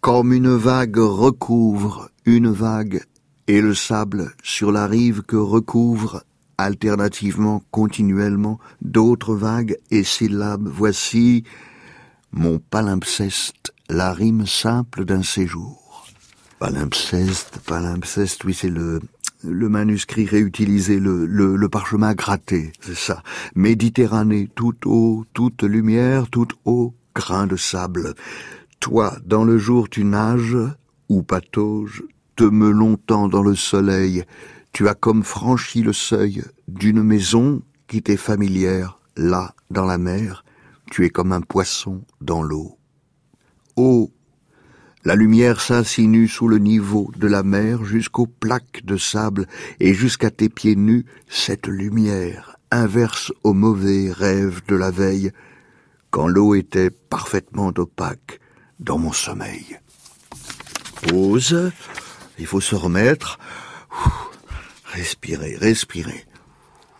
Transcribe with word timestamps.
Comme 0.00 0.32
une 0.32 0.56
vague 0.56 0.96
recouvre 0.96 2.10
une 2.24 2.50
vague 2.50 3.04
et 3.46 3.60
le 3.60 3.74
sable 3.74 4.32
sur 4.42 4.72
la 4.72 4.86
rive 4.86 5.22
que 5.22 5.36
recouvre 5.36 6.22
alternativement, 6.58 7.62
continuellement, 7.70 8.58
d'autres 8.82 9.34
vagues 9.34 9.78
et 9.90 10.04
syllabes, 10.04 10.68
voici 10.68 11.44
mon 12.32 12.58
palimpseste, 12.58 13.72
la 13.88 14.12
rime 14.12 14.46
simple 14.46 15.04
d'un 15.04 15.22
séjour. 15.22 16.06
Palimpseste, 16.58 17.60
palimpseste, 17.60 18.44
oui, 18.44 18.52
c'est 18.52 18.68
le, 18.68 19.00
le 19.44 19.68
manuscrit 19.68 20.26
réutilisé, 20.26 20.98
le, 20.98 21.68
parchemin 21.68 22.14
gratté, 22.14 22.72
c'est 22.80 22.96
ça. 22.96 23.22
Méditerranée, 23.54 24.48
tout 24.54 24.76
haut, 24.86 25.24
toute 25.32 25.62
lumière, 25.62 26.28
tout 26.28 26.48
haut, 26.64 26.94
grain 27.14 27.46
de 27.46 27.56
sable. 27.56 28.14
Toi, 28.80 29.16
dans 29.24 29.44
le 29.44 29.58
jour 29.58 29.88
tu 29.88 30.04
nages, 30.04 30.56
ou 31.08 31.22
patauges, 31.22 32.02
te 32.36 32.44
me 32.44 32.70
longtemps 32.70 33.28
dans 33.28 33.42
le 33.42 33.54
soleil, 33.54 34.24
tu 34.72 34.88
as 34.88 34.94
comme 34.94 35.22
franchi 35.22 35.82
le 35.82 35.92
seuil 35.92 36.42
d'une 36.68 37.02
maison 37.02 37.62
qui 37.86 38.02
t'est 38.02 38.16
familière, 38.16 38.98
là, 39.16 39.54
dans 39.70 39.86
la 39.86 39.98
mer, 39.98 40.44
tu 40.90 41.04
es 41.04 41.10
comme 41.10 41.32
un 41.32 41.40
poisson 41.40 42.02
dans 42.20 42.42
l'eau. 42.42 42.78
La 45.08 45.14
lumière 45.14 45.62
s'insinue 45.62 46.28
sous 46.28 46.48
le 46.48 46.58
niveau 46.58 47.10
de 47.16 47.26
la 47.26 47.42
mer 47.42 47.82
jusqu'aux 47.82 48.26
plaques 48.26 48.84
de 48.84 48.98
sable 48.98 49.46
et 49.80 49.94
jusqu'à 49.94 50.30
tes 50.30 50.50
pieds 50.50 50.76
nus, 50.76 51.06
cette 51.30 51.66
lumière 51.66 52.58
inverse 52.70 53.32
aux 53.42 53.54
mauvais 53.54 54.12
rêves 54.12 54.60
de 54.68 54.76
la 54.76 54.90
veille, 54.90 55.30
quand 56.10 56.28
l'eau 56.28 56.54
était 56.54 56.90
parfaitement 56.90 57.72
opaque 57.78 58.38
dans 58.80 58.98
mon 58.98 59.14
sommeil. 59.14 59.78
Pause, 61.08 61.72
il 62.38 62.44
faut 62.44 62.60
se 62.60 62.74
remettre, 62.74 63.38
respirer, 64.84 65.56
respirer. 65.56 66.26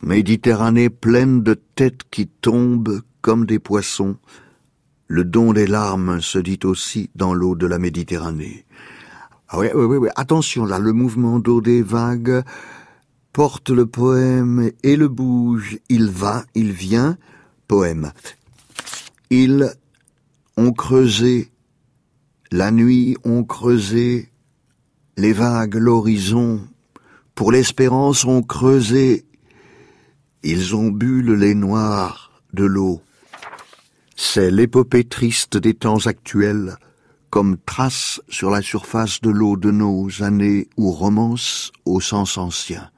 Méditerranée 0.00 0.90
pleine 0.90 1.42
de 1.42 1.54
têtes 1.54 2.02
qui 2.08 2.28
tombent 2.28 3.02
comme 3.20 3.46
des 3.46 3.58
poissons, 3.58 4.16
le 5.08 5.24
don 5.24 5.52
des 5.52 5.66
larmes 5.66 6.20
se 6.20 6.38
dit 6.38 6.58
aussi 6.64 7.10
dans 7.14 7.34
l'eau 7.34 7.54
de 7.54 7.66
la 7.66 7.78
Méditerranée. 7.78 8.64
Ah 9.48 9.58
oui, 9.58 9.68
oui, 9.74 9.96
oui, 9.96 10.08
attention 10.16 10.64
là, 10.64 10.78
le 10.78 10.92
mouvement 10.92 11.38
d'eau 11.38 11.60
des 11.60 11.82
vagues 11.82 12.42
porte 13.32 13.70
le 13.70 13.86
poème 13.86 14.70
et 14.82 14.96
le 14.96 15.08
bouge. 15.08 15.78
Il 15.88 16.10
va, 16.10 16.44
il 16.54 16.72
vient, 16.72 17.16
poème. 17.68 18.12
Ils 19.30 19.70
ont 20.56 20.72
creusé, 20.72 21.52
la 22.50 22.70
nuit 22.70 23.16
ont 23.24 23.44
creusé, 23.44 24.30
les 25.16 25.32
vagues, 25.32 25.76
l'horizon, 25.76 26.66
pour 27.34 27.52
l'espérance 27.52 28.24
ont 28.24 28.42
creusé, 28.42 29.26
ils 30.42 30.74
ont 30.74 30.88
bu 30.88 31.22
le 31.22 31.34
lait 31.34 31.54
noir 31.54 32.42
de 32.52 32.64
l'eau. 32.64 33.02
C'est 34.36 34.50
l'épopée 34.50 35.04
triste 35.04 35.56
des 35.56 35.72
temps 35.72 36.04
actuels, 36.04 36.76
comme 37.30 37.56
trace 37.56 38.20
sur 38.28 38.50
la 38.50 38.60
surface 38.60 39.22
de 39.22 39.30
l'eau 39.30 39.56
de 39.56 39.70
nos 39.70 40.22
années 40.22 40.68
ou 40.76 40.90
romance 40.90 41.72
au 41.86 42.02
sens 42.02 42.36
ancien. 42.36 42.90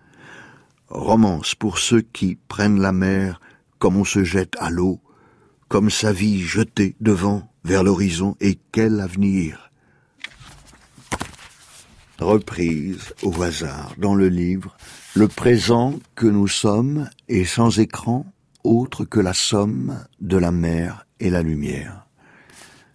Romance 0.89 1.55
pour 1.55 1.78
ceux 1.78 2.00
qui 2.00 2.36
prennent 2.48 2.81
la 2.81 2.91
mer 2.91 3.41
comme 3.78 3.97
on 3.97 4.05
se 4.05 4.25
jette 4.25 4.56
à 4.59 4.69
l'eau, 4.69 4.98
comme 5.69 5.91
sa 5.91 6.12
vie 6.12 6.41
jetée 6.41 6.97
devant 6.98 7.48
vers 7.62 7.84
l'horizon 7.84 8.34
et 8.41 8.59
quel 8.72 8.98
avenir. 9.00 9.70
Reprise 12.19 13.15
au 13.22 13.41
hasard 13.44 13.93
dans 13.97 14.16
le 14.16 14.28
livre, 14.28 14.76
le 15.15 15.28
présent 15.28 16.00
que 16.16 16.26
nous 16.26 16.49
sommes 16.49 17.09
est 17.28 17.44
sans 17.44 17.78
écran 17.78 18.26
autre 18.65 19.05
que 19.05 19.20
la 19.20 19.34
somme 19.34 20.05
de 20.20 20.37
la 20.37 20.50
mer 20.50 21.05
et 21.21 21.31
la 21.31 21.43
lumière. 21.43 22.06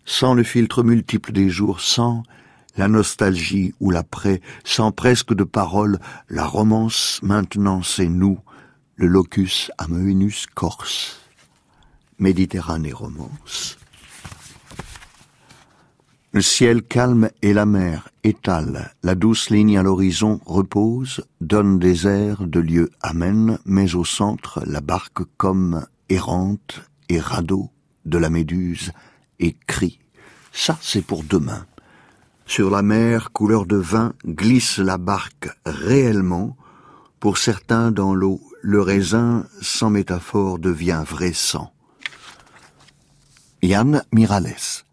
Sans 0.05 0.33
le 0.33 0.43
filtre 0.43 0.83
multiple 0.83 1.31
des 1.31 1.49
jours, 1.49 1.81
sans 1.81 2.23
la 2.75 2.87
nostalgie 2.87 3.73
ou 3.79 3.91
l'après, 3.91 4.41
sans 4.63 4.91
presque 4.91 5.33
de 5.33 5.43
paroles, 5.43 5.99
la 6.29 6.45
romance 6.45 7.19
maintenant 7.23 7.83
c'est 7.83 8.09
nous, 8.09 8.39
le 8.95 9.07
locus 9.07 9.71
amoenus 9.77 10.45
corse. 10.53 11.19
Méditerranée 12.19 12.93
romance. 12.93 13.77
Le 16.31 16.41
ciel 16.41 16.81
calme 16.81 17.29
et 17.43 17.53
la 17.53 17.67
mer 17.67 18.09
étale, 18.23 18.91
la 19.03 19.13
douce 19.13 19.51
ligne 19.51 19.77
à 19.77 19.83
l'horizon 19.83 20.39
repose, 20.45 21.23
donne 21.41 21.77
des 21.77 22.07
airs 22.07 22.47
de 22.47 22.59
lieux 22.59 22.89
amènes, 23.01 23.59
mais 23.65 23.93
au 23.93 24.03
centre 24.03 24.63
la 24.65 24.81
barque 24.81 25.21
comme 25.37 25.85
errante 26.09 26.81
et 27.09 27.19
radeau 27.19 27.69
de 28.05 28.17
la 28.17 28.29
méduse 28.29 28.91
et 29.39 29.55
crie. 29.67 29.99
Ça, 30.51 30.77
c'est 30.81 31.01
pour 31.05 31.23
demain. 31.23 31.65
Sur 32.45 32.69
la 32.69 32.81
mer, 32.81 33.31
couleur 33.31 33.65
de 33.65 33.77
vin, 33.77 34.13
glisse 34.25 34.77
la 34.77 34.97
barque 34.97 35.49
réellement. 35.65 36.55
Pour 37.19 37.37
certains, 37.37 37.91
dans 37.91 38.13
l'eau, 38.13 38.41
le 38.61 38.81
raisin, 38.81 39.45
sans 39.61 39.89
métaphore, 39.89 40.59
devient 40.59 41.03
vrai 41.07 41.33
sang. 41.33 41.73
Yann 43.61 44.03
Miralles 44.11 44.83